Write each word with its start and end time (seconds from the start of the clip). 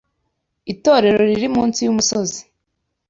Itorero 0.73 1.19
riri 1.29 1.47
munsi 1.55 1.79
yumusozi. 1.81 2.41